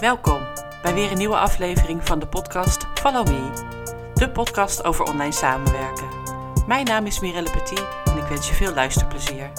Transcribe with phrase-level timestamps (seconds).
[0.00, 0.46] Welkom
[0.82, 6.08] bij weer een nieuwe aflevering van de podcast Follow Me, de podcast over online samenwerken.
[6.66, 9.52] Mijn naam is Mirelle Petit en ik wens je veel luisterplezier.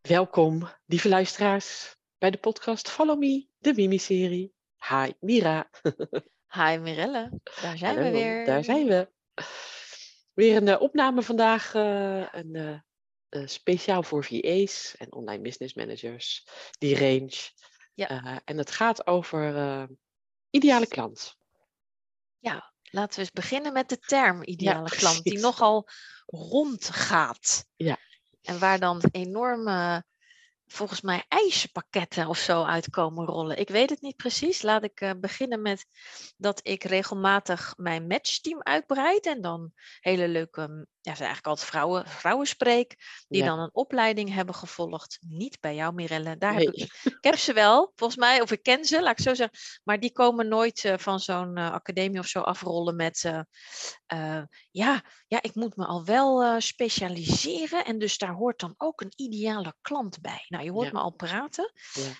[0.00, 4.54] Welkom, lieve luisteraars, bij de podcast Follow Me, de Mimi-serie.
[4.88, 5.70] Hi, Mira.
[6.54, 8.46] Hi Mirelle, daar zijn Hallo, we weer.
[8.46, 9.10] Daar zijn we.
[10.34, 12.82] Weer een eh, opname vandaag, eh, een,
[13.28, 16.46] eh, speciaal voor VA's en online business managers,
[16.78, 17.50] die range.
[17.94, 18.40] Ja.
[18.44, 19.88] En het gaat over
[20.50, 21.36] ideale klant.
[22.38, 25.88] Ja, laten we eens beginnen met de term ideale klant, die nogal
[26.26, 27.66] rondgaat.
[27.76, 27.98] Ja.
[28.42, 30.04] En waar dan enorme,
[30.66, 33.58] volgens mij, eisenpakketten of zo uitkomen rollen.
[33.58, 34.62] Ik weet het niet precies.
[34.62, 35.86] Laat ik eh, beginnen met
[36.36, 39.26] dat ik regelmatig mijn matchteam uitbreid.
[39.26, 42.96] En dan hele leuke, ja, zijn eigenlijk altijd vrouwen, vrouwen spreek,
[43.28, 43.46] die Ja.
[43.48, 45.18] dan een opleiding hebben gevolgd.
[45.20, 46.36] Niet bij jou, Mirelle.
[46.38, 46.64] Daar Nee.
[46.66, 49.34] heb ik, ik heb ze wel, volgens mij, of ik ken ze, laat ik zo
[49.34, 49.58] zeggen.
[49.84, 53.24] Maar die komen nooit eh, van zo'n eh, academie of zo afrollen met.
[54.06, 57.84] eh, ja, ja, ik moet me al wel specialiseren.
[57.84, 60.44] En dus daar hoort dan ook een ideale klant bij.
[60.48, 60.92] Nou, je hoort Ja.
[60.92, 61.72] me al praten.
[61.92, 62.12] Ja.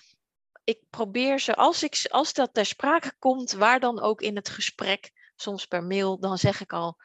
[0.63, 4.49] Ik probeer ze, als, ik, als dat ter sprake komt, waar dan ook in het
[4.49, 6.97] gesprek, soms per mail, dan zeg ik al.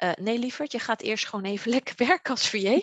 [0.00, 2.80] Eh, nee, lieverd, je gaat eerst gewoon even lekker werken als VA.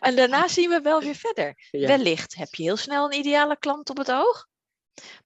[0.00, 1.54] En daarna zien we wel weer verder.
[1.70, 1.86] Ja.
[1.86, 4.46] Wellicht heb je heel snel een ideale klant op het oog.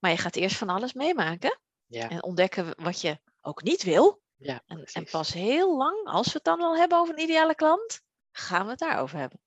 [0.01, 1.61] Maar je gaat eerst van alles meemaken.
[1.87, 2.09] Ja.
[2.09, 4.23] En ontdekken wat je ook niet wil.
[4.37, 7.55] Ja, En, en pas heel lang, als we het dan wel hebben over een ideale
[7.55, 8.01] klant,
[8.33, 9.41] gaan we het daarover hebben.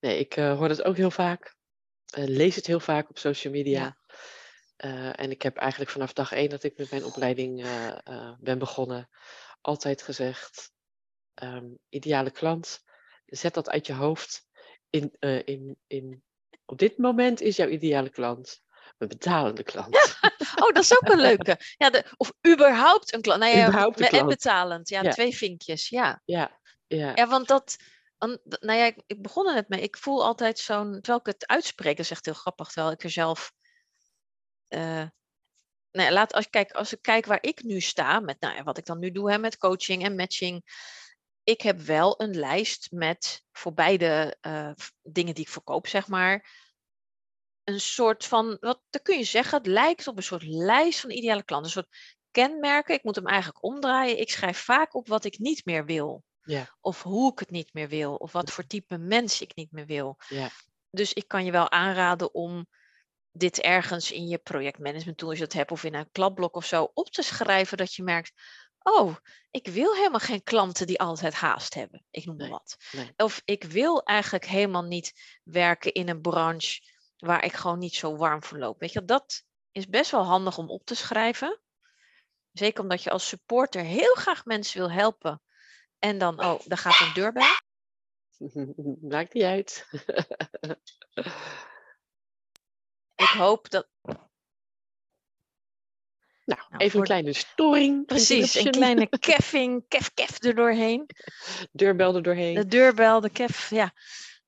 [0.00, 1.54] Nee, ik eh, hoor het ook heel vaak.
[2.06, 3.80] eh, lees het heel vaak op social media.
[3.80, 3.98] Ja.
[5.12, 7.66] En ik heb eigenlijk vanaf dag één dat ik met mijn opleiding
[8.40, 9.08] ben begonnen,
[9.60, 10.70] altijd gezegd:
[11.34, 12.82] ehm, ideale klant,
[13.26, 14.48] zet dat uit je hoofd.
[14.90, 16.22] In, eh, in, in,
[16.64, 18.60] op dit moment is jouw ideale klant
[18.98, 20.18] een betalende klant.
[20.56, 21.58] Oh, dat is ook een leuke.
[21.76, 23.40] Ja, de, of überhaupt een klant.
[23.40, 24.28] Nou ja, Überhaupt een me- En klant.
[24.28, 24.88] betalend.
[24.88, 25.10] Ja, Ja.
[25.10, 25.88] twee vinkjes.
[25.88, 26.22] Ja.
[26.24, 27.76] Ja, ja, ja, want dat.
[28.60, 29.80] Nou ja, ik, ik begon er net mee.
[29.80, 30.92] Ik voel altijd zo'n.
[30.92, 32.68] Terwijl ik het uitspreek, dat is echt heel grappig.
[32.72, 33.52] Terwijl ik er zelf.
[34.68, 35.06] eh,
[35.92, 38.78] nou laat, als, ik kijk, als ik kijk waar ik nu sta, met nou wat
[38.78, 40.62] ik dan nu doe hè, met coaching en matching.
[41.42, 44.70] Ik heb wel een lijst met voor beide eh,
[45.02, 46.58] dingen die ik verkoop, zeg maar.
[47.64, 51.10] Een soort van, wat dan kun je zeggen, het lijkt op een soort lijst van
[51.10, 51.66] ideale klanten.
[51.66, 52.94] Een soort kenmerken.
[52.94, 54.20] Ik moet hem eigenlijk omdraaien.
[54.20, 56.24] Ik schrijf vaak op wat ik niet meer wil.
[56.42, 56.76] Ja.
[56.80, 58.14] Of hoe ik het niet meer wil.
[58.14, 60.16] Of wat voor type mens ik niet meer wil.
[60.28, 60.50] ja,
[60.90, 62.66] Dus ik kan je wel aanraden om
[63.32, 66.66] dit ergens in je projectmanagement tool, als je dat hebt, of in een kladblok of
[66.66, 68.32] zo, op te schrijven dat je merkt,
[68.82, 69.16] oh,
[69.50, 72.04] ik wil helemaal geen klanten die altijd haast hebben.
[72.10, 72.76] Ik noem maar Nee, wat.
[72.92, 73.12] nee.
[73.16, 76.80] Of ik wil eigenlijk helemaal niet werken in een branche
[77.16, 78.80] waar ik gewoon niet zo warm voor loop.
[78.80, 79.42] Weet je, dat
[79.72, 81.60] is best wel handig om op te schrijven.
[82.52, 85.42] Zeker omdat je als supporter heel graag mensen wil helpen.
[85.98, 87.46] En dan, oh, daar gaat een deurbel.
[89.10, 89.86] Maakt niet uit.
[93.20, 94.18] Ik hoop dat, nou,
[96.44, 98.06] Nou, even een de- kleine storing.
[98.06, 101.06] precies, een kleine keffing, kef, kef er doorheen.
[101.72, 102.54] deurbel er doorheen.
[102.54, 103.92] De deurbel, de kef, ja.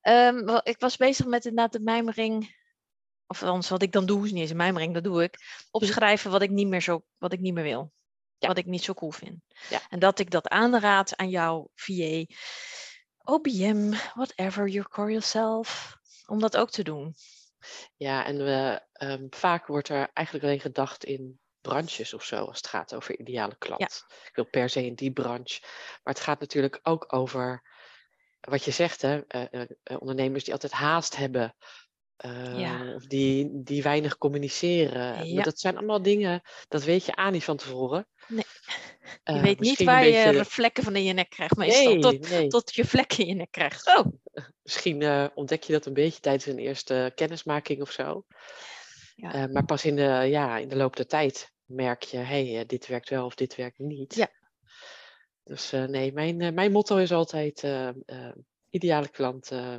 [0.01, 2.61] Ehm, ik was bezig met inderdaad de mijmering.
[3.27, 5.39] Of anders wat ik dan doe, is niet eens een mijmering, dat doe ik.
[5.71, 7.93] Opschrijven wat ik niet meer, zo, wat ik niet meer wil.
[8.39, 8.49] Ja.
[8.49, 9.41] Wat ik niet zo cool vind.
[9.69, 9.81] Ja.
[9.89, 12.25] En dat ik dat aanraad aan jou, VA,
[13.19, 15.97] OBM, whatever you call yourself.
[16.27, 17.15] Om dat ook te doen.
[17.97, 22.57] Ja, en we, ehm, vaak wordt er eigenlijk alleen gedacht in branches of zo, als
[22.57, 24.05] het gaat over ideale klant.
[24.09, 25.59] Ik wil per se in die branche.
[26.03, 27.63] Maar het gaat natuurlijk ook over
[28.41, 31.57] wat je zegt, hè, eh, eh, eh, ondernemers die altijd haast hebben.
[32.57, 32.95] Ja.
[32.95, 35.35] Of die, die weinig communiceren.
[35.35, 38.09] Maar dat zijn allemaal dingen, dat weet je aan niet van tevoren.
[38.29, 38.45] Nee.
[39.23, 41.93] Eh, Je weet niet waar je beetje- vlekken van in je nek krijgt meestal.
[41.93, 42.49] Nee, tot, nee.
[42.49, 43.87] tot je vlekken in je nek krijgt.
[43.97, 44.07] Oh,
[44.63, 48.25] Misschien eh, ontdek je dat een beetje tijdens een eerste kennismaking of zo.
[49.15, 49.33] Ja.
[49.33, 52.61] Eh, maar pas in de, ja, in de loop der tijd merk je, hé, hey,
[52.61, 54.15] eh, dit werkt wel of dit werkt niet.
[54.15, 54.29] Ja.
[55.45, 58.33] Dus eh, nee, mijn, eh, mijn motto is altijd, eh, eh,
[58.71, 59.77] ideale klant, eh,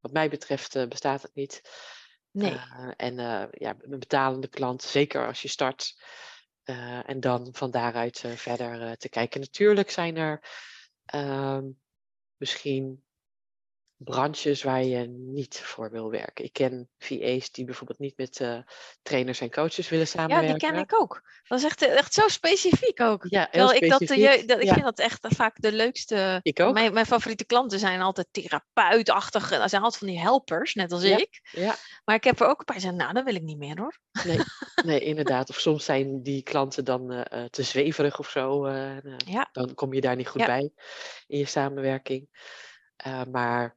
[0.00, 1.60] wat mij betreft eh, bestaat het niet.
[2.30, 2.50] nee.
[2.52, 6.02] Eh, en eh, ja, een betalende klant, zeker als je start.
[6.64, 9.40] Eh, en dan van daaruit eh, verder eh, te kijken.
[9.40, 10.48] Natuurlijk zijn er
[11.04, 11.70] ehm,
[12.36, 13.04] misschien
[14.04, 16.44] branches waar je niet voor wil werken.
[16.44, 18.58] Ik ken VA's die bijvoorbeeld niet met uh,
[19.02, 20.46] trainers en coaches willen samenwerken.
[20.48, 21.22] Ja, die ken ik ook.
[21.48, 23.24] Dat is echt, echt zo specifiek ook.
[23.28, 24.48] Ja, heel ik, dat specifiek.
[24.48, 24.72] dat, ik Ja.
[24.72, 26.38] vind dat echt vaak de leukste.
[26.42, 26.72] Ik ook.
[26.74, 29.48] Mijn, mijn favoriete klanten zijn altijd therapeutachtig.
[29.50, 31.16] Dat zijn altijd van die helpers, net als Ja.
[31.18, 31.40] ik.
[31.52, 31.74] Ja,
[32.04, 33.78] Maar ik heb er ook een paar die zeggen, nou, dat wil ik niet meer
[33.78, 33.98] hoor.
[34.24, 34.38] nee,
[34.84, 35.48] nee, inderdaad.
[35.48, 38.64] Of soms zijn die klanten dan eh, eh, te zweverig of zo.
[38.64, 39.48] eh, eh, Ja.
[39.52, 40.70] Dan kom je daar niet goed bij
[41.26, 42.28] in je samenwerking.
[42.96, 43.76] Eh, maar,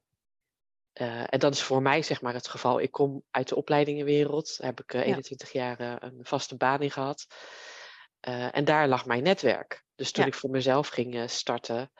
[0.97, 2.79] eh, en dat is voor mij zeg maar het geval.
[2.79, 4.57] Ik kom uit de opleidingenwereld.
[4.57, 5.05] Daar heb ik eh, Ja.
[5.07, 7.27] 21 jaar eh, een vaste baan in gehad.
[8.19, 9.83] Eh, en daar lag mijn netwerk.
[9.95, 10.29] Dus toen Ja.
[10.29, 11.91] ik voor mezelf ging eh, starten.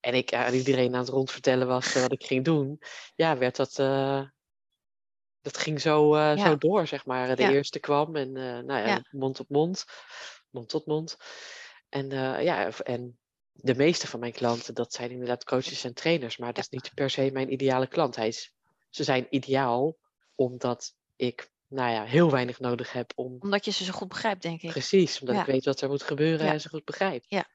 [0.00, 2.80] En ik aan iedereen aan het rondvertellen was eh, wat ik ging doen.
[3.14, 3.78] Ja, werd dat.
[3.78, 4.22] eh,
[5.40, 6.46] dat ging zo, eh, Ja.
[6.46, 7.36] zo door, zeg maar.
[7.36, 9.84] De eerste kwam en eh, nou ja, mond op mond,
[10.50, 11.16] mond tot mond.
[11.88, 13.18] En eh, ja, en
[13.54, 16.90] de meeste van mijn klanten, dat zijn inderdaad coaches en trainers, maar dat is niet
[16.94, 18.16] per se mijn ideale klant.
[18.16, 18.52] Hij is,
[18.90, 19.96] ze zijn ideaal
[20.34, 24.42] omdat ik, nou ja, heel weinig nodig heb om, Omdat je ze zo goed begrijpt,
[24.42, 24.70] denk ik.
[24.70, 25.52] precies, omdat ik Ja.
[25.52, 26.52] weet wat er moet gebeuren Ja.
[26.52, 27.24] en ze goed begrijp.
[27.28, 27.46] Ja,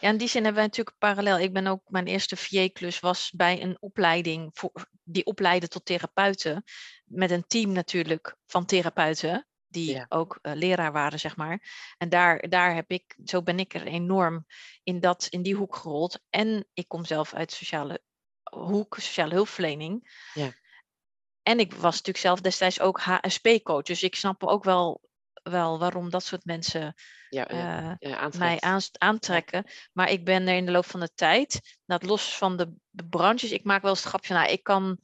[0.00, 1.38] in die zin hebben wij natuurlijk parallel.
[1.38, 6.62] Ik ben ook, mijn eerste VA-klus was bij een opleiding, voor, die opleidde tot therapeuten.
[7.04, 10.06] Met een team natuurlijk van therapeuten, die Ja.
[10.08, 11.62] ook eh, leraar waren, zeg maar.
[11.98, 14.46] En daar, daar heb ik, zo ben ik er enorm
[14.82, 16.20] in, dat, in die hoek gerold.
[16.30, 18.02] En ik kom zelf uit sociale
[18.50, 20.22] hoek, sociale hulpverlening.
[20.34, 20.52] Ja.
[21.42, 23.82] En ik was natuurlijk zelf destijds ook HSP-coach.
[23.82, 25.08] Dus ik snap ook wel,
[25.42, 26.94] wel waarom dat soort mensen
[27.28, 27.46] Ja,
[28.00, 28.36] aantrekt.
[28.38, 28.60] mij
[28.98, 29.64] aantrekken.
[29.92, 33.06] Maar ik ben er in de loop van de tijd, dat los van de, de
[33.06, 34.98] branches, ik maak wel eens het grapje, nou, ik kan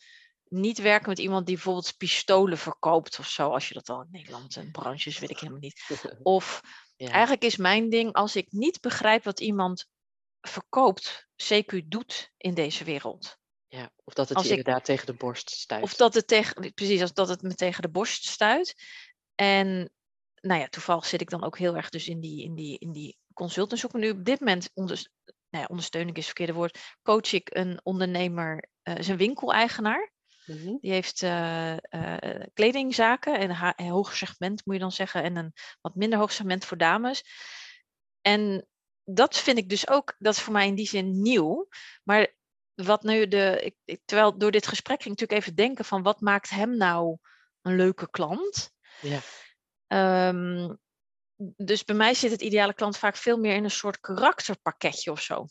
[0.49, 4.09] niet werken met iemand die bijvoorbeeld pistolen verkoopt of zo, als je dat al in
[4.11, 5.85] Nederland en branches, weet ik helemaal niet.
[6.23, 6.61] Of
[6.97, 9.87] Ja, eigenlijk is mijn ding, als ik niet begrijp wat iemand
[10.41, 13.37] verkoopt, CQ doet in deze wereld.
[13.69, 13.91] ja.
[14.05, 15.83] Of dat het als je ik- inderdaad tegen de borst stuit.
[15.83, 18.75] Of dat het tegen, precies, als dat het me tegen de borst stuit.
[19.35, 19.91] En
[20.41, 22.93] nou ja, toevallig zit ik dan ook heel erg dus in die, in die, in
[22.93, 23.19] die
[23.93, 27.81] nu op dit moment, onders, nou ja, ondersteuning is het verkeerde woord, coach ik een
[27.83, 29.17] ondernemer, eh is een
[30.47, 30.77] Mhm.
[30.81, 31.77] Die heeft eh,
[32.53, 35.23] kledingzaken en een hoog segment moet je dan zeggen.
[35.23, 37.25] En een wat minder hoog segment voor dames.
[38.21, 38.69] En
[39.05, 41.69] dat vind ik dus ook, dat is voor mij in die zin nieuw.
[42.03, 42.35] Maar
[42.75, 46.03] wat nu de, ik, ik- terwijl door dit gesprek ging ik natuurlijk even denken van
[46.03, 47.19] wat maakt hem nou
[47.63, 48.71] een leuke klant?
[49.01, 49.21] Ja.
[49.87, 50.75] Ehm,
[51.57, 55.21] dus bij mij zit het ideale klant vaak veel meer in een soort karakterpakketje of
[55.21, 55.47] zo.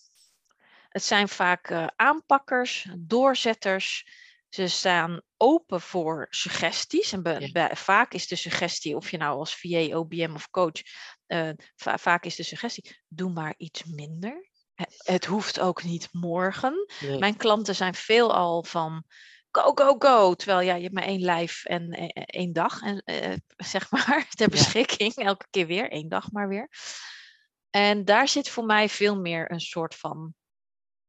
[0.90, 4.06] Het zijn vaak eh, aanpakkers, doorzetters.
[4.54, 7.12] Ze staan open voor suggesties.
[7.12, 10.82] En be- vaak is de suggestie, of je nou als VA, OBM of coach,
[11.26, 14.50] eh, va- vaak is de suggestie, doe maar iets minder.
[14.98, 16.86] Het, hoeft ook niet morgen.
[17.00, 17.20] Nee.
[17.20, 19.04] Mijn klanten zijn veelal van
[19.52, 20.34] go, go, go.
[20.34, 23.38] Terwijl ja, je hebt maar één lijf en eh, eh, één dag, en, eh,
[23.74, 24.56] zeg maar, ter Ja.
[24.56, 25.14] beschikking.
[25.16, 26.70] Elke keer weer, één dag maar weer.
[27.70, 30.34] En daar zit voor mij veel meer een soort van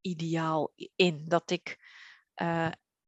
[0.00, 1.24] ideaal in.
[1.28, 1.76] Dat ik.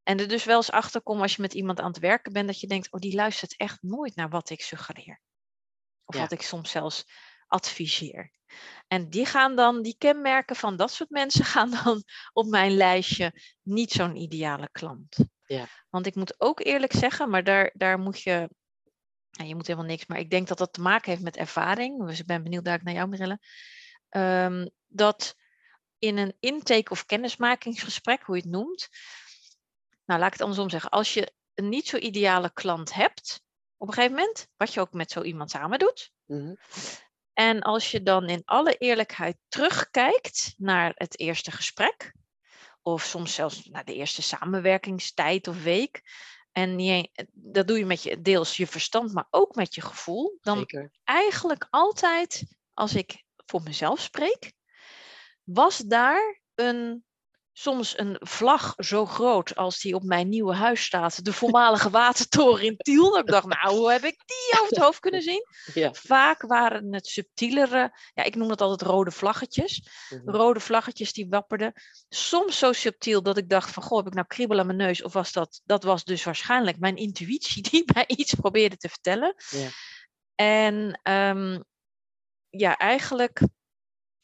[0.07, 2.47] En er dus wel eens achter kom als je met iemand aan het werken bent,
[2.47, 5.21] dat je denkt, oh, die luistert echt nooit naar wat ik suggereer.
[6.05, 6.21] Of Ja.
[6.21, 7.05] wat ik soms zelfs
[7.47, 8.33] adviseer.
[8.89, 13.43] En die gaan dan, die kenmerken van dat soort mensen gaan dan op mijn lijstje
[13.63, 15.17] niet zo'n ideale klant.
[15.47, 15.67] Ja.
[15.91, 18.51] Want ik moet ook eerlijk zeggen, maar daar, daar moet je,
[19.31, 22.07] nou, je moet helemaal niks, maar ik denk dat dat te maken heeft met ervaring.
[22.07, 23.39] Dus ik ben benieuwd daar naar jou, Marille.
[24.09, 25.35] Ehm, dat
[25.99, 28.89] in een intake- of kennismakingsgesprek, hoe je het noemt,
[30.07, 33.43] nou laat ik het andersom zeggen, als je een niet zo ideale klant hebt,
[33.77, 36.55] op een gegeven moment, wat je ook met zo iemand samen doet, Mhm.
[37.33, 42.15] en als je dan in alle eerlijkheid terugkijkt naar het eerste gesprek,
[42.83, 46.03] of soms zelfs naar de eerste samenwerkingstijd of week,
[46.53, 50.39] en een- dat doe je met je, deels je verstand, maar ook met je gevoel,
[50.41, 50.91] dan Zeker.
[51.05, 52.43] eigenlijk altijd,
[52.75, 54.53] als ik voor mezelf spreek,
[55.45, 57.06] was daar een,
[57.59, 62.65] soms een vlag zo groot als die op mijn nieuwe huis staat, de voormalige watertoren
[62.65, 63.11] in Tiel.
[63.11, 65.45] Dat ik dacht, nou, hoe heb ik die over het hoofd kunnen zien?
[65.75, 65.93] Ja.
[65.93, 69.89] Vaak waren het subtielere, ja, ik noem dat altijd rode vlaggetjes.
[70.09, 70.31] Mhm.
[70.31, 71.73] Rode vlaggetjes die wapperden.
[72.09, 75.03] Soms zo subtiel dat ik dacht van, goh, heb ik nou kriebel aan mijn neus?
[75.03, 79.35] Of was dat, dat was dus waarschijnlijk mijn intuïtie die mij iets probeerde te vertellen.
[79.49, 79.69] Ja.
[80.35, 81.61] En ehm,
[82.49, 83.41] ja, eigenlijk,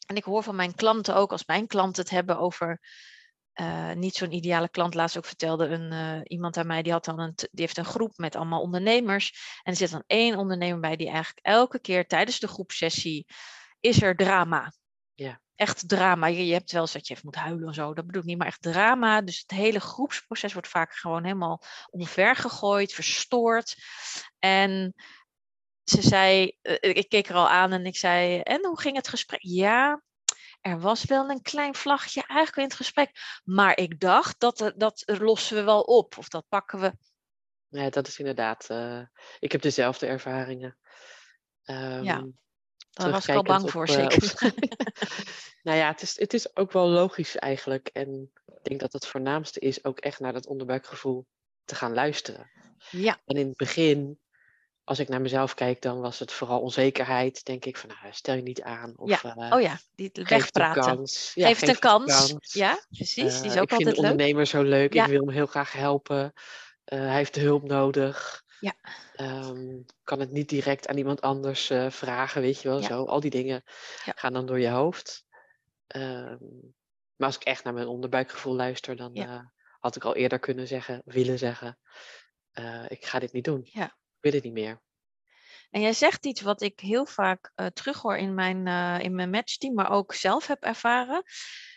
[0.07, 2.79] en ik hoor van mijn klanten ook, als mijn klanten het hebben over
[3.53, 4.93] eh, niet zo'n ideale klant.
[4.93, 7.85] Laatst ook vertelde een, eh, iemand aan mij, die, had dan een, die heeft een
[7.85, 9.59] groep met allemaal ondernemers.
[9.63, 13.25] En er zit dan één ondernemer bij die eigenlijk elke keer tijdens de groepsessie
[13.79, 14.73] is er drama.
[15.13, 15.41] Ja.
[15.55, 16.27] echt drama.
[16.27, 17.93] Je, je hebt wel eens dat je even moet huilen en zo.
[17.93, 19.21] Dat bedoel ik niet, maar echt drama.
[19.21, 23.75] Dus het hele groepsproces wordt vaak gewoon helemaal omvergegooid, verstoord.
[24.39, 24.93] En
[25.83, 29.07] ze zei, eh, ik keek er al aan en ik zei, en hoe ging het
[29.07, 29.41] gesprek?
[29.41, 30.01] Ja,
[30.63, 33.11] er was wel een klein vlagje eigenlijk in het gesprek.
[33.43, 36.17] Maar ik dacht, dat, dat lossen we wel op.
[36.17, 36.93] Of dat pakken we.
[37.67, 38.67] Ja, dat is inderdaad.
[38.71, 39.01] Uh,
[39.39, 40.77] ik heb dezelfde ervaringen.
[41.65, 42.27] Um, ja,
[42.89, 44.53] daar was ik al bang voor, uh, zeker.
[45.63, 47.87] nou ja, het is, het is ook wel logisch eigenlijk.
[47.87, 51.25] En ik denk dat het voornaamste is ook echt naar dat onderbuikgevoel
[51.65, 52.51] te gaan luisteren.
[52.89, 53.21] Ja.
[53.25, 54.19] En in het begin
[54.83, 57.45] als ik naar mezelf kijk, dan was het vooral onzekerheid.
[57.45, 58.93] Denk ik van, nou, stel je niet aan.
[58.95, 59.35] Of, ja.
[59.37, 60.81] Uh, oh ja, die wegpraten.
[60.81, 61.31] Kans.
[61.35, 62.27] Ja, geef, het een kans.
[62.27, 62.53] kans.
[62.53, 63.15] Ja, precies.
[63.15, 64.93] die is uh, ook ik altijd vind de ondernemer zo leuk.
[64.93, 66.33] Ik wil hem heel graag helpen.
[66.85, 68.43] Uh, hij heeft hulp nodig.
[68.59, 68.73] Ja.
[69.15, 72.79] Um, kan het niet direct aan iemand anders vragen, weet je wel.
[72.79, 72.87] Ja.
[72.87, 73.03] Zo.
[73.03, 73.63] Al die dingen
[74.05, 74.13] ja.
[74.15, 75.25] gaan dan door je hoofd.
[75.95, 76.73] Um,
[77.15, 81.01] maar als ik echt naar mijn onderbuikgevoel luister, dan had ik al eerder kunnen zeggen,
[81.05, 81.79] willen zeggen.
[82.87, 83.61] ik ga dit niet doen.
[83.63, 84.81] Ja wil het niet meer.
[85.69, 89.29] En jij zegt iets wat ik heel vaak uh, terughoor in mijn, uh, in mijn
[89.29, 91.23] matchteam, maar ook zelf heb ervaren.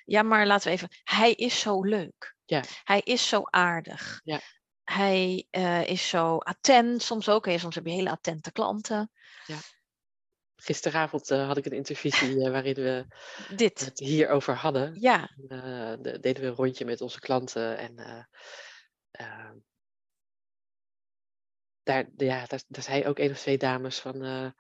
[0.05, 0.89] Ja, maar laten we even.
[1.05, 2.37] Hij is zo leuk.
[2.45, 2.63] Ja.
[2.85, 4.21] Hij is zo aardig.
[4.25, 4.41] Ja.
[4.85, 7.45] Hij uh, is zo attent, soms ook.
[7.45, 9.11] Hey, soms heb je hele attente klanten.
[9.47, 9.59] Ja.
[10.57, 13.07] Gisteravond had ik een intervisie waarin we
[13.57, 13.81] Dit.
[13.85, 15.01] het hierover hadden.
[15.01, 15.31] Ja.
[15.37, 18.29] De, deden we een rondje met onze klanten en
[21.87, 24.25] daar, ja, daar, daar zei ook één of twee dames van.
[24.25, 24.51] Uh,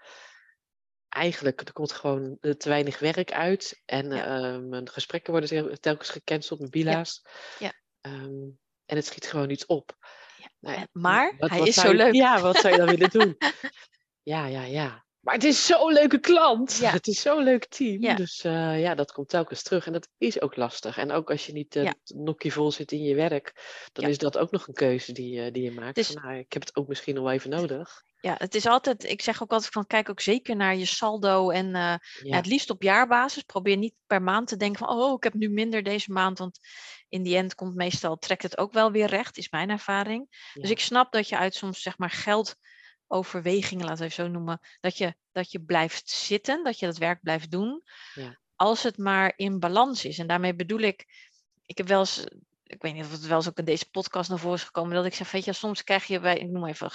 [1.08, 3.82] eigenlijk, er komt gewoon te weinig werk uit.
[3.84, 4.54] En ja.
[4.54, 7.26] uh, mijn gesprekken worden telkens gecanceld, mijn bila's.
[7.58, 7.72] Ja.
[8.00, 9.96] Um, en het schiet gewoon niet op.
[10.36, 10.48] Ja.
[10.60, 12.14] Nou, maar wat, hij wat is zo leuk.
[12.14, 13.36] Ja, wat zou je dan willen doen?
[14.22, 15.05] Ja, ja, ja.
[15.26, 16.76] Maar het is zo'n leuke klant.
[16.76, 16.90] Ja.
[16.90, 18.02] Het is zo'n leuk team.
[18.02, 18.14] Ja.
[18.14, 19.86] Dus uh, ja, dat komt telkens terug.
[19.86, 20.98] En dat is ook lastig.
[20.98, 21.94] En ook als je niet uh, ja.
[22.04, 23.52] nokkie vol zit in je werk,
[23.92, 25.94] dan is dat ook nog een keuze die, uh, die je maakt.
[25.94, 28.04] Dus, van, nou, ik heb het ook misschien nog wel even nodig.
[28.20, 31.50] Ja, het is altijd, ik zeg ook altijd van kijk ook zeker naar je saldo
[31.50, 31.98] en ja.
[32.22, 33.42] het liefst op jaarbasis.
[33.42, 36.38] Probeer niet per maand te denken van oh, ik heb nu minder deze maand.
[36.38, 36.58] Want
[37.08, 40.50] in die end komt meestal, trekt het ook wel weer recht, is mijn ervaring.
[40.54, 42.56] Dus ik snap dat je uit soms zeg maar geld
[43.08, 46.96] overwegingen, laten we even zo noemen, dat je, dat je blijft zitten, dat je dat
[46.96, 47.82] werk blijft doen,
[48.14, 48.38] ja.
[48.56, 50.18] als het maar in balans is.
[50.18, 51.06] En daarmee bedoel ik,
[51.66, 52.24] ik heb wel eens,
[52.62, 54.94] ik weet niet of het wel eens ook in deze podcast naar voren is gekomen,
[54.94, 56.90] dat ik zeg, weet je, soms krijg je bij, ik noem even,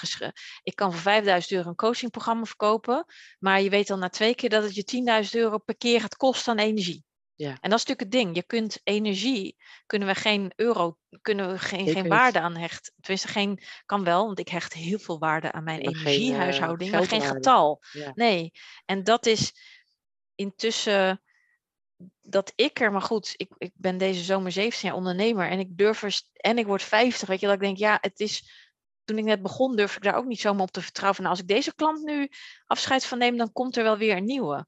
[0.64, 3.06] ik kan voor 5000 euro een coachingprogramma verkopen,
[3.40, 6.16] maar je weet al na twee keer dat het je 10.000 euro per keer gaat
[6.16, 7.04] kosten aan energie.
[7.42, 7.58] Ja.
[7.62, 8.36] En dat is natuurlijk het ding.
[8.36, 12.94] Je kunt energie, kunnen we geen euro, kunnen we geen, geen waarde aan hechten.
[13.00, 17.02] Tenminste, geen, kan wel, want ik hecht heel veel waarde aan mijn maar energiehuishouding, geen,
[17.02, 17.84] uh, maar geen getal.
[17.92, 18.12] Ja.
[18.16, 18.52] Nee.
[18.86, 19.54] En dat is
[20.36, 21.22] intussen
[22.22, 25.78] dat ik er, maar goed, ik, ik ben deze zomer 17 jaar ondernemer en ik
[25.78, 28.52] durf er, en ik word 50, weet je, dat ik denk, ja, het is,
[29.04, 31.16] toen ik net begon, durf ik daar ook niet zomaar op te vertrouwen.
[31.16, 32.30] Van, nou, als ik deze klant nu
[32.66, 34.66] afscheid van neem, dan komt er wel weer een nieuwe.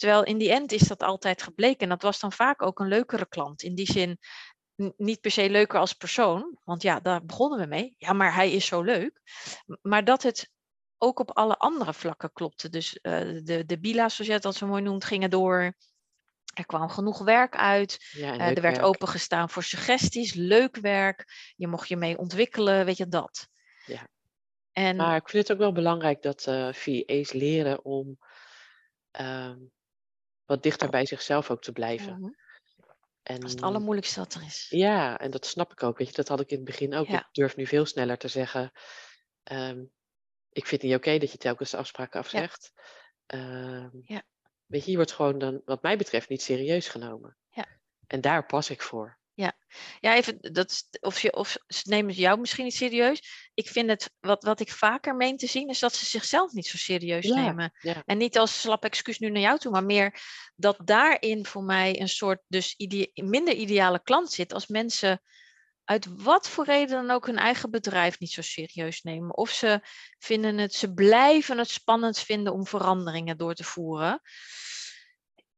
[0.00, 1.80] Terwijl in die end is dat altijd gebleken.
[1.80, 3.62] En dat was dan vaak ook een leukere klant.
[3.62, 4.18] In die zin
[4.96, 6.58] niet per se leuker als persoon.
[6.64, 7.94] Want ja, daar begonnen we mee.
[7.98, 9.20] Ja, maar hij is zo leuk.
[9.82, 10.50] Maar dat het
[10.98, 12.68] ook op alle andere vlakken klopte.
[12.68, 15.74] Dus uh, de, de bila's, zoals je al zo mooi noemt, gingen door.
[16.54, 17.98] Er kwam genoeg werk uit.
[18.10, 18.82] Ja, uh, er werd werk.
[18.82, 21.52] opengestaan voor suggesties, leuk werk.
[21.56, 23.48] Je mocht je mee ontwikkelen, weet je dat.
[23.86, 24.08] Ja.
[24.72, 28.18] En, maar ik vind het ook wel belangrijk dat uh, VA's leren om
[29.20, 29.72] um,
[30.50, 32.36] wat dichter bij zichzelf ook te blijven.
[33.22, 34.66] En, Dat is het allermoeilijkste wat er is.
[34.68, 35.98] Ja, en dat snap ik ook.
[35.98, 37.06] Weet je, dat had ik in het begin ook.
[37.06, 37.18] Ja.
[37.18, 38.72] Ik durf nu veel sneller te zeggen.
[39.42, 39.84] ehm,
[40.52, 42.72] ik vind het niet oké dat je telkens de afspraken afzegt.
[43.26, 44.22] Ehm, Ja.
[44.66, 47.36] Weet je, je wordt gewoon dan, wat mij betreft, niet serieus genomen.
[47.50, 47.66] Ja.
[48.06, 49.18] En daar pas ik voor.
[50.00, 53.50] Ja, even, dat, is- of, je, of ze nemen jou misschien niet serieus.
[53.54, 56.66] Ik vind het, wat, wat ik vaker meen te zien, is dat ze zichzelf niet
[56.66, 57.72] zo serieus Ja, nemen.
[57.80, 58.02] ja.
[58.06, 60.20] En niet als slap excuus nu naar jou toe, maar meer
[60.56, 64.52] dat daarin voor mij een soort dus ide- minder ideale klant zit.
[64.52, 65.22] Als mensen
[65.84, 69.36] uit wat voor reden dan ook hun eigen bedrijf niet zo serieus nemen.
[69.36, 69.80] Of ze
[70.18, 74.20] vinden het, ze blijven het spannend vinden om veranderingen door te voeren.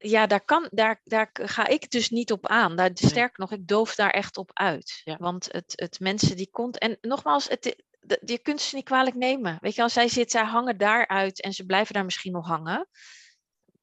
[0.04, 2.76] Ja, daar, kan, daar, daar ga ik dus niet op aan.
[2.76, 5.00] Daar, sterker nog, ik doof daar echt op uit.
[5.04, 5.16] Ja.
[5.16, 6.78] Want het, het mensen die komt.
[6.78, 7.84] En nogmaals, het,
[8.24, 9.58] je kunt ze niet kwalijk nemen.
[9.60, 12.88] Weet je, als zij zit, zij hangen daaruit en ze blijven daar misschien nog hangen.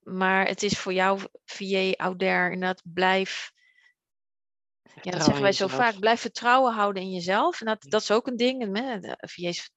[0.03, 3.51] Maar het is voor jou, VA, ouder, inderdaad, blijf.
[5.01, 5.99] Ja, dat zeggen wij zo vaak.
[5.99, 7.59] Blijf vertrouwen houden in jezelf.
[7.59, 8.77] En dat, dat is ook een ding.
[9.19, 9.69] VA's,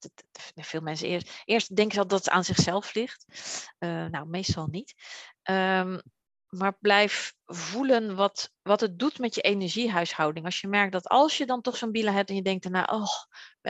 [0.54, 3.24] veel mensen eerst, eerst denken ze dat het aan zichzelf ligt.
[3.78, 4.94] Eh, nou, meestal niet.
[5.42, 5.98] Ehm,
[6.58, 10.44] maar blijf voelen wat, wat het doet met je energiehuishouding.
[10.44, 12.88] Als je merkt dat als je dan toch zo'n bielen hebt en je denkt daarna,
[12.90, 13.08] oh,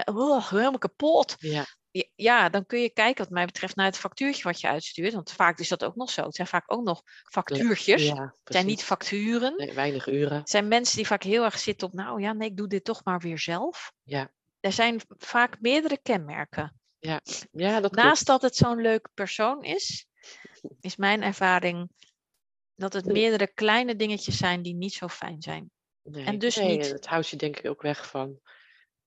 [0.05, 1.35] oh helemaal kapot.
[1.39, 1.67] Ja.
[2.15, 5.15] Ja, dan kun je kijken wat mij betreft naar het factuurtje wat je uitstuurt.
[5.15, 6.23] Want vaak is dat ook nog zo.
[6.23, 8.03] Het zijn vaak ook nog factuurtjes.
[8.03, 9.55] Ja, het zijn niet facturen.
[9.57, 10.39] Nee, weinig uren.
[10.39, 12.85] Het zijn mensen die vaak heel erg zitten op, nou ja, nee, ik doe dit
[12.85, 13.93] toch maar weer zelf.
[14.03, 14.31] Ja.
[14.61, 16.81] Er zijn vaak meerdere kenmerken.
[16.99, 17.21] Ja,
[17.51, 18.41] ja dat Naast klopt.
[18.41, 20.07] dat het zo'n leuk persoon is,
[20.81, 21.91] is mijn ervaring
[22.83, 25.71] dat het meerdere kleine dingetjes zijn die niet zo fijn zijn.
[26.03, 28.41] Nee, en dus nee, niet- Het houdt je denk ik ook weg van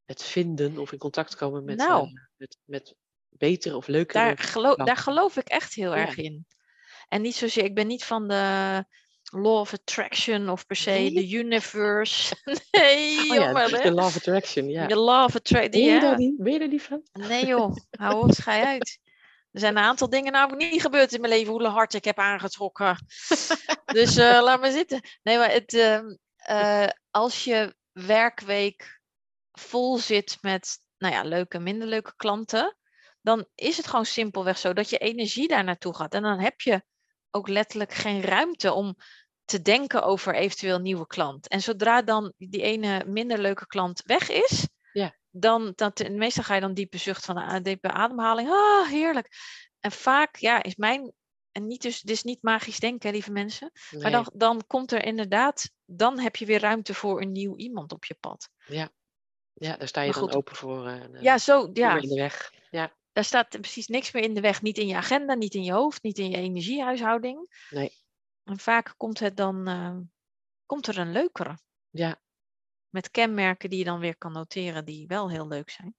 [0.05, 2.05] het vinden of in contact komen met, Nou.
[2.07, 2.95] eh, met, met
[3.29, 5.97] betere of leukere Daar, gelo- daar geloof ik echt heel Ja.
[6.07, 6.45] erg in.
[7.07, 8.83] En niet zozeer, ik ben niet van de
[9.31, 11.11] law of attraction of per se Nee?
[11.13, 12.35] de universe.
[12.71, 13.91] nee, Oh ja, jammer de hè.
[13.91, 14.87] law of attraction, ja.
[14.87, 16.15] De law of attraction, Ben je, ja.
[16.37, 17.01] ben je daar niet van?
[17.11, 18.99] Nee joh, hou op, schei uit.
[19.55, 22.19] Er zijn een aantal dingen namelijk niet gebeurd in mijn leven, hoe hard ik heb
[22.19, 22.97] aangetrokken.
[23.85, 25.01] dus eh, laat maar zitten.
[25.23, 29.01] Nee, maar het, ehm, eh, als je werkweek
[29.51, 32.77] vol zit met nou ja, leuke minder leuke klanten,
[33.21, 36.13] dan is het gewoon simpelweg zo dat je energie daar naartoe gaat.
[36.13, 36.83] En dan heb je
[37.31, 38.95] ook letterlijk geen ruimte om
[39.45, 41.47] te denken over eventueel nieuwe klant.
[41.47, 44.67] En zodra dan die ene minder leuke klant weg is.
[45.37, 48.49] Dan, dan ten- meestal ga je dan diepe zucht van een diepe ademhaling.
[48.49, 49.27] Ah, heerlijk.
[49.79, 51.13] En vaak, ja, is mijn,
[51.51, 53.71] en niet dus, dit is niet magisch denken, lieve mensen.
[53.99, 57.91] Maar dan, dan komt er inderdaad, dan heb je weer ruimte voor een nieuw iemand
[57.91, 58.49] op je pad.
[59.57, 60.35] Ja, daar sta je Maar dan goed.
[60.37, 60.87] open voor.
[60.87, 61.97] eh, eh, Ja, zo, ja.
[61.97, 62.51] in de weg.
[62.69, 64.61] Ja, Daar staat precies niks meer in de weg.
[64.61, 67.65] Niet in je agenda, niet in je hoofd, niet in je energiehuishouding.
[67.69, 67.91] Nee.
[68.43, 69.97] En vaak komt het dan, eh,
[70.65, 71.57] komt er een leukere.
[71.89, 72.21] ja,
[72.95, 75.95] Met kenmerken die je dan weer kan noteren, die wel heel leuk zijn.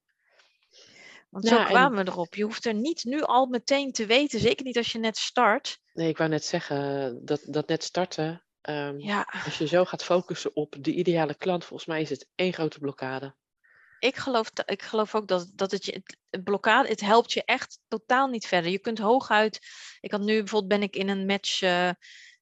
[1.30, 2.34] Want zo en- kwamen we erop.
[2.34, 5.78] Je hoeft er niet nu al meteen te weten, zeker niet als je net start.
[5.92, 8.44] nee, ik wou net zeggen dat, dat net starten.
[8.60, 12.28] ehm, Ja, Als je zo gaat focussen op de ideale klant, volgens mij is het
[12.34, 13.34] één grote blokkade.
[13.98, 17.44] ik geloof, ik geloof ook dat, dat het je het, het blokkade, het helpt je
[17.44, 18.70] echt totaal niet verder.
[18.70, 19.60] Je kunt hooguit,
[20.00, 21.90] ik had nu bijvoorbeeld ben ik in een match eh,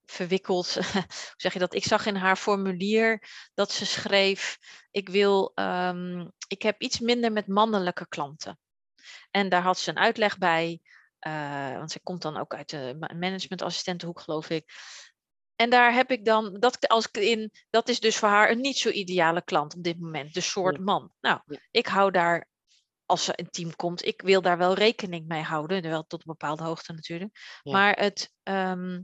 [0.06, 0.74] verwikkeld.
[0.92, 1.04] Hoe
[1.36, 1.74] zeg je dat?
[1.74, 4.58] Ik zag in haar formulier dat ze schreef:
[4.90, 8.58] ik wil, ehm, ik heb iets minder met mannelijke klanten.
[9.30, 10.80] En daar had ze een uitleg bij,
[11.18, 14.72] eh, want ze komt dan ook uit de ma- managementassistentenhoek, geloof ik.
[15.56, 18.60] En daar heb ik dan, dat, als ik in, dat is dus voor haar een
[18.60, 21.12] niet zo ideale klant op dit moment, de soort man.
[21.20, 21.40] Nou,
[21.70, 22.48] ik hou daar,
[23.06, 26.32] als ze een team komt, ik wil daar wel rekening mee houden, wel tot een
[26.32, 27.60] bepaalde hoogte natuurlijk.
[27.62, 27.72] Ja.
[27.72, 29.00] Maar het, ehm,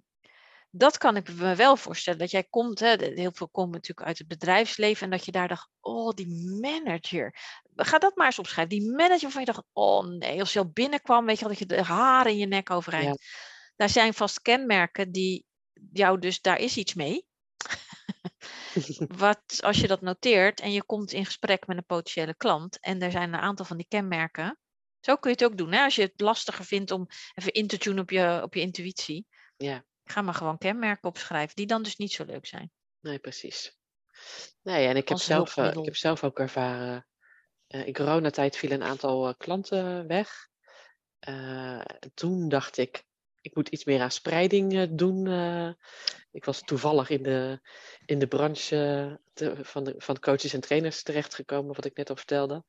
[0.70, 4.18] dat kan ik me wel voorstellen, dat jij komt, hè, heel veel komen natuurlijk uit
[4.18, 7.36] het bedrijfsleven, en dat je daar dacht, oh, die manager.
[7.76, 8.78] Ga dat maar eens opschrijven.
[8.78, 11.58] Die manager waarvan je dacht, oh nee, als je al binnenkwam, weet je wel, dat
[11.58, 13.24] je de haren in je nek overeind.
[13.76, 15.44] Daar zijn vast kenmerken die
[15.92, 17.26] jou dus, daar is iets mee.
[19.16, 23.02] Wat als je dat noteert en je komt in gesprek met een potentiële klant en
[23.02, 24.58] er zijn een aantal van die kenmerken.
[25.00, 25.72] Zo kun je het ook doen.
[25.72, 25.84] Hè?
[25.84, 29.26] Als je het lastiger vindt om even in te tunen op je, op je intuïtie.
[29.56, 32.72] Ja, Ga maar gewoon kenmerken opschrijven die dan dus niet zo leuk zijn.
[33.00, 33.78] nee, precies.
[34.62, 37.06] Nee, en ik heb, zelf, eh, ik heb zelf ook ervaren.
[37.66, 40.48] eh, in coronatijd vielen een aantal eh, klanten weg.
[42.14, 43.04] Toen dacht ik,
[43.40, 45.26] ik moet iets meer aan spreiding doen.
[46.30, 47.60] ik was toevallig in de,
[48.06, 52.16] in de branche te- van, de, van coaches en trainers terechtgekomen, wat ik net al
[52.16, 52.64] vertelde.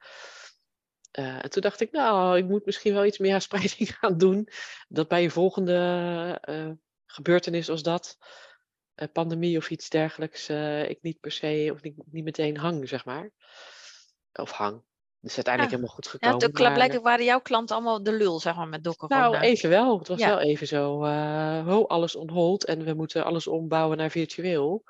[1.12, 4.47] En toen dacht ik, nou, ik moet misschien wel iets meer aan spreiding gaan doen.
[4.88, 6.82] Dat bij een volgende
[7.13, 8.17] gebeurtenis als dat,
[8.93, 12.88] eh, pandemie of iets dergelijks, eh, ik niet per se of niet, niet meteen hang,
[12.88, 13.30] zeg maar.
[14.34, 14.84] Of hang.
[15.19, 15.80] Dus uiteindelijk Ja.
[15.80, 16.62] helemaal goed Ja, gekomen.
[16.62, 19.08] maar- blijkbaar waren jouw klanten allemaal de lul, zeg maar, met dokken.
[19.10, 19.97] nou, even wel.
[20.00, 20.28] Het was Ja.
[20.28, 24.84] wel even zo, eh ho, alles on hold en we moeten alles ombouwen naar virtueel.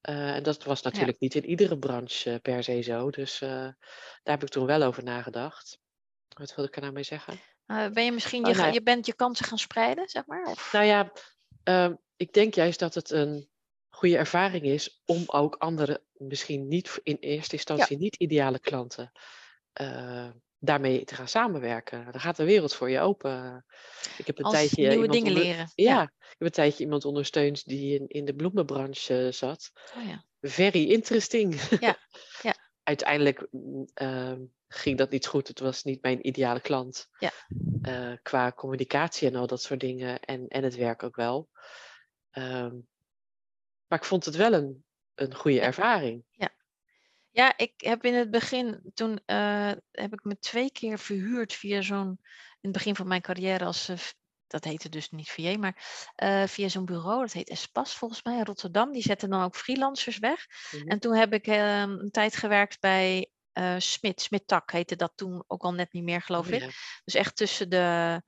[0.00, 3.10] Eh, en dat was natuurlijk niet in iedere branche eh, per se zo.
[3.10, 3.74] Dus eh, daar
[4.22, 5.78] heb ik toen wel over nagedacht.
[6.28, 7.40] Wat wil ik er nou mee zeggen?
[7.66, 8.72] Eh, ben je misschien, Oh, je, nou ja.
[8.72, 10.46] je bent je kansen gaan spreiden, zeg maar?
[10.46, 10.72] Of?
[10.72, 11.12] Nou ja,
[11.66, 13.48] ehm, ik denk juist dat het een
[13.88, 19.12] goede ervaring is om ook andere, misschien niet in eerste instantie niet ideale klanten,
[19.72, 22.04] eh, daarmee te gaan samenwerken.
[22.12, 23.64] Dan gaat de wereld voor je open.
[24.18, 25.70] Ik heb een Als tijdje nieuwe iemand dingen onder- leren.
[25.74, 29.72] Ja, ik heb een tijdje iemand ondersteund die in, in de bloemenbranche eh, zat.
[29.96, 30.24] Oh, ja.
[30.40, 31.60] Very interesting.
[31.80, 31.98] Ja,
[32.42, 32.54] ja.
[32.82, 34.40] Uiteindelijk mm, ehm,
[34.78, 35.48] ging dat niet goed.
[35.48, 37.08] Het was niet mijn ideale klant.
[37.18, 37.32] Ja.
[37.82, 40.20] Eh, qua communicatie en al dat soort dingen.
[40.20, 41.48] En, en het werk ook wel.
[42.30, 42.74] Ehm,
[43.86, 44.84] maar ik vond het wel een,
[45.14, 46.24] een goede ervaring.
[47.30, 51.80] Ja, ik heb in het begin, toen eh, heb ik me twee keer verhuurd via
[51.80, 52.18] zo'n,
[52.60, 53.96] in het begin van mijn carrière als eh,
[54.46, 55.76] dat heette dus niet VA, maar
[56.48, 58.92] via zo'n bureau, dat heet Espas volgens mij in Rotterdam.
[58.92, 60.46] Die zetten dan ook freelancers weg.
[60.70, 60.88] Mhm.
[60.88, 65.12] En toen heb ik ehm, een tijd gewerkt bij eh Smit, Smit Tak heette dat
[65.14, 66.60] toen ook al net niet meer, geloof Oh, ik.
[66.60, 66.70] ja.
[67.04, 68.22] Dus echt tussen de,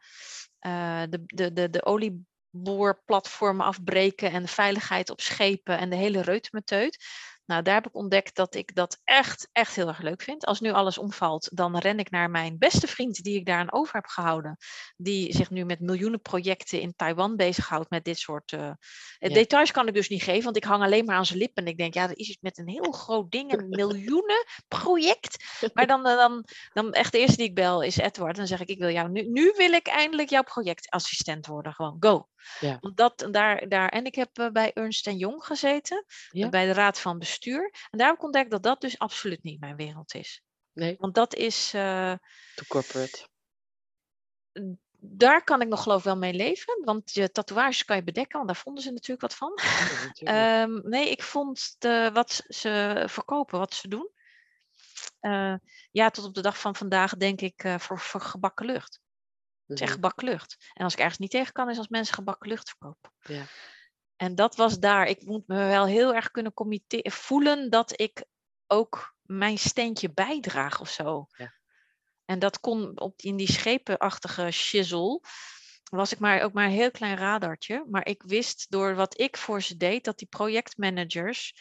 [0.59, 6.21] eh, de, de, de, de olieboorplatformen afbreken en de veiligheid op schepen en de hele
[6.21, 7.05] reutemeteut.
[7.49, 10.45] Nou, daar heb ik ontdekt dat ik dat echt, echt heel erg leuk vind.
[10.45, 13.73] Als nu alles omvalt, dan ren ik naar mijn beste vriend die ik daar aan
[13.73, 14.57] over heb gehouden.
[14.97, 18.53] Die zich nu met miljoenen projecten in Taiwan bezighoudt met dit soort...
[18.53, 18.71] eh,
[19.19, 19.29] Ja.
[19.35, 21.65] Details kan ik dus niet geven, want ik hang alleen maar aan zijn lippen.
[21.65, 25.45] En ik denk, ja, er is iets met een heel groot ding, een miljoenen project.
[25.75, 28.37] Maar dan, eh, dan, dan echt de eerste die ik bel is Edward.
[28.37, 31.73] Dan zeg ik, ik wil jou nu, nu wil ik eindelijk jouw projectassistent worden.
[31.73, 32.29] Gewoon, go.
[32.61, 32.79] Ja.
[32.81, 36.49] Want dat, daar, daar, en ik heb eh, bij Ernst Jong gezeten, Ja.
[36.49, 37.71] bij de Raad van Bestuur.
[37.91, 40.43] En daar heb ik ontdekt dat dat dus absoluut niet mijn wereld is.
[40.73, 42.13] Nee, Want dat is, eh,
[42.55, 43.29] too corporate.
[45.01, 46.85] daar kan ik nog geloof ik wel mee leven.
[46.85, 49.53] Want je tatoeages kan je bedekken, want daar vonden ze natuurlijk wat van.
[49.63, 49.63] Ja,
[50.07, 50.39] natuurlijk.
[50.39, 54.11] Ehm, nee, ik vond de, wat ze verkopen, wat ze doen.
[55.21, 55.55] eh,
[55.91, 59.01] ja, tot op de dag van vandaag denk ik eh, voor, voor gebakken lucht.
[59.69, 60.57] Het is echt gebakken lucht.
[60.73, 63.13] En als ik ergens niet tegen kan, is als mensen gebakken lucht verkopen.
[63.21, 63.45] Ja.
[64.17, 65.07] En dat was daar.
[65.07, 68.25] Ik moet me wel heel erg kunnen committe- voelen dat ik
[68.67, 71.27] ook mijn steentje bijdraag of zo.
[71.37, 71.55] Ja.
[72.25, 75.21] En dat kon op, in die schepenachtige shizzle.
[75.91, 77.85] Was ik maar ook maar een heel klein radartje.
[77.91, 81.55] Maar ik wist door wat ik voor ze deed, dat die projectmanagers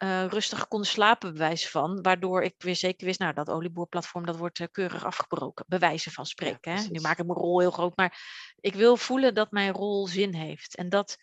[0.00, 2.02] eh, rustig konden slapen, bewijs van.
[2.02, 5.64] Waardoor ik weer zeker wist, nou, dat olieboerplatform dat wordt eh, keurig afgebroken.
[5.68, 6.72] Bewijzen van spreken.
[6.72, 6.82] hè?
[6.90, 8.18] Nu maak ik mijn rol heel groot, maar
[8.60, 10.76] ik wil voelen dat mijn rol zin heeft.
[10.76, 11.16] En dat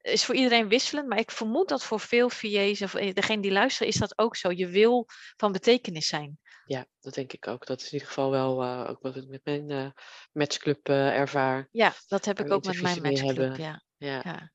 [0.00, 3.52] is voor iedereen wisselend, maar ik vermoed dat voor veel VA's of eh, degene die
[3.52, 4.50] luisteren, is dat ook zo.
[4.50, 6.38] Je wil van betekenis zijn.
[6.66, 7.66] ja, dat denk ik ook.
[7.66, 9.92] Dat is in ieder geval wel ook wat ik met mijn
[10.32, 11.68] matchclub ervaar.
[11.70, 13.56] Ja, dat heb ik ook met mijn matchclub.
[13.56, 13.82] Ja.
[13.96, 14.50] Ja, Ja.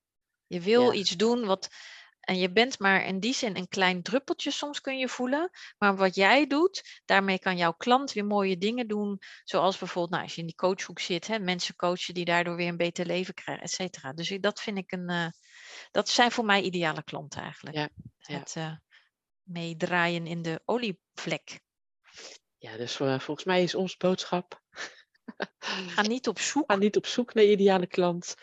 [0.47, 0.97] Je wil Ja.
[0.99, 1.69] iets doen wat.
[2.23, 5.49] En je bent maar in die zin een klein druppeltje soms kun je voelen.
[5.77, 9.19] Maar wat jij doet, daarmee kan jouw klant weer mooie dingen doen.
[9.43, 12.67] Zoals bijvoorbeeld, nou, als je in die coachhoek zit, hè, mensen coachen die daardoor weer
[12.67, 14.13] een beter leven krijgen, et cetera.
[14.13, 15.09] Dus dat vind ik een.
[15.09, 15.27] eh,
[15.91, 17.75] dat zijn voor mij ideale klanten eigenlijk.
[17.75, 18.38] Ja, ja.
[18.39, 18.75] Het eh,
[19.43, 21.59] meedraaien in de olievlek.
[22.57, 24.62] ja dus eh, volgens mij is onze boodschap.
[25.88, 26.71] Ga niet op zoek.
[26.71, 28.36] Ga niet op zoek naar ideale klant.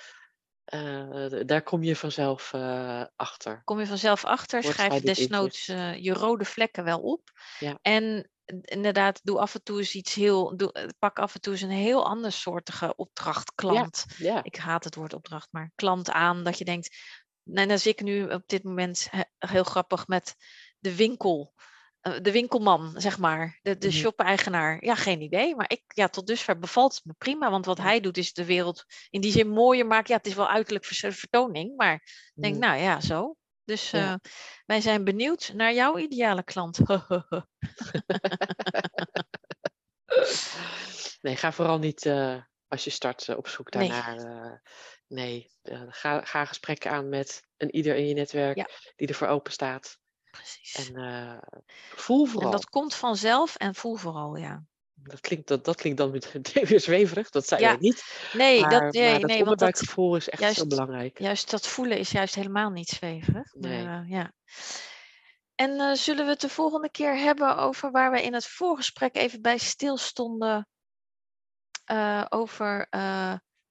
[0.71, 3.63] Eh, daar kom je vanzelf eh, achter.
[3.65, 7.31] Kom je vanzelf achter, Wordt schrijf desnoods eh, je rode vlekken wel op.
[7.59, 7.79] Ja.
[7.83, 8.31] En
[8.61, 10.57] inderdaad, doe af en toe eens iets heel.
[10.57, 14.05] Doe, pak af en toe eens een heel ander soortige opdracht, klant.
[14.17, 16.45] Ja, Ik haat het woord opdracht, maar klant aan.
[16.45, 16.97] Dat je denkt.
[17.43, 20.35] Nou, dan zit ik nu op dit moment he- heel grappig met
[20.79, 21.55] de winkel.
[22.01, 23.59] Eh, De winkelman, zeg maar.
[23.63, 23.97] De, de Mhm.
[23.97, 24.85] shop-eigenaar.
[24.85, 25.55] Ja, geen idee.
[25.57, 27.51] Maar ik, ja, tot dusver bevalt het me prima.
[27.51, 30.11] Want wat hij doet is de wereld in die zin mooier maken.
[30.13, 31.77] Ja, het is wel uiterlijk vers- vertoning.
[31.77, 31.95] Maar
[32.35, 33.37] ik denk, mm, nou ja, zo.
[33.65, 34.13] Dus Ja.
[34.13, 34.31] eh,
[34.67, 36.79] wij zijn benieuwd naar jouw ideale klant.
[41.21, 43.89] Nee, ga vooral niet eh, als je start eh, op zoek Nee.
[43.89, 44.17] daarnaar.
[44.17, 44.53] eh,
[45.07, 48.69] nee, eh, ga, ga gesprekken aan met een ieder in je netwerk Ja.
[48.97, 49.99] die ervoor open staat.
[50.31, 50.89] Precies.
[50.89, 51.59] En eh,
[51.95, 52.45] voel vooral.
[52.45, 52.61] En dat...
[52.61, 54.65] dat komt vanzelf en voel vooral, ja.
[55.21, 56.11] klinkt, dat, dat klinkt dan
[56.69, 58.31] weer zweverig, dat zei Ja, jij niet.
[58.33, 59.81] Nee, maar, dat, maar nee, dat nee want dat,
[60.17, 61.19] is echt juist- zo belangrijk.
[61.19, 63.55] juist dat voelen is juist helemaal niet zweverig.
[63.55, 64.33] Maar, eh, ja.
[65.55, 69.17] En eh, zullen we het de volgende keer hebben over waar we in het voorgesprek
[69.17, 70.69] even bij stilstonden?
[71.91, 72.87] eh, over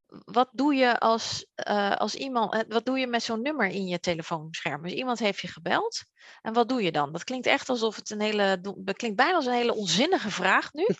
[0.10, 3.88] wat doe je als, eh, als iemand, eh, wat doe je met zo'n nummer in
[3.88, 4.82] je telefoonscherm?
[4.84, 6.04] Dus iemand heeft je gebeld
[6.42, 7.12] en wat doe je dan?
[7.12, 10.74] Dat klinkt echt alsof het een hele, dat klinkt bijna als een hele onzinnige vraag
[10.74, 10.88] nu.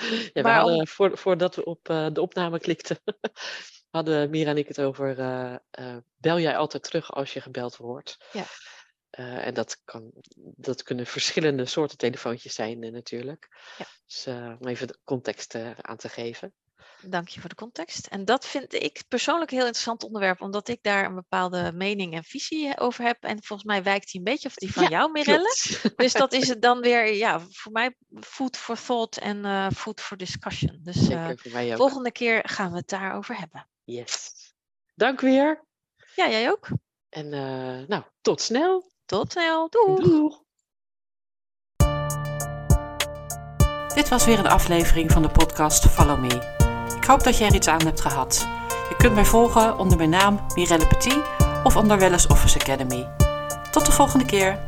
[0.00, 2.98] Ja, we Maar hadden, om- voor, voordat we op eh, de opname klikten,
[3.90, 5.16] hadden Mira en ik het over,
[6.16, 8.16] bel jij altijd terug als je gebeld wordt?
[8.32, 8.44] Ja.
[9.42, 10.10] En dat, kan,
[10.56, 13.48] dat kunnen verschillende soorten telefoontjes zijn natuurlijk.
[13.78, 13.84] Ja.
[14.06, 14.26] Dus
[14.60, 16.54] om even de context aan te geven.
[17.08, 18.06] Dank je voor de context.
[18.06, 22.14] En dat vind ik persoonlijk een heel interessant onderwerp, omdat ik daar een bepaalde mening
[22.14, 23.22] en visie over heb.
[23.22, 25.56] En volgens mij wijkt die een beetje af die van Ja, jou, Mirelle.
[25.80, 25.96] Klopt.
[25.96, 30.00] Dus dat is het dan weer, ja, voor mij food for thought en eh, food
[30.00, 30.80] for discussion.
[30.82, 31.76] Dus eh, ook.
[31.76, 33.68] volgende keer gaan we het daarover hebben.
[33.84, 34.32] Yes.
[34.94, 35.64] Dank weer.
[36.14, 36.68] Ja, jij ook.
[37.08, 38.90] En eh, nou, tot snel.
[39.04, 39.68] Tot snel.
[39.68, 40.02] Doei.
[40.02, 40.40] Doeg.
[43.94, 46.61] Dit was weer een aflevering van de podcast Follow Me.
[47.02, 48.48] Ik hoop dat je er iets aan hebt gehad.
[48.88, 51.18] Je kunt mij volgen onder mijn naam Mirelle Petit
[51.64, 53.08] of onder Wellness Office Academy.
[53.70, 54.58] Tot de volgende keer.